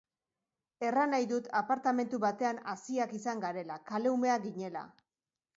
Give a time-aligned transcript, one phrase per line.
[0.87, 4.87] Erran nahi dut apartamentu batean haziak izan garela, kale-umeak ginela.